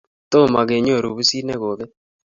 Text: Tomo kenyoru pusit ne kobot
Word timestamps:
Tomo 0.31 0.59
kenyoru 0.69 1.07
pusit 1.15 1.43
ne 1.45 1.53
kobot 1.59 1.91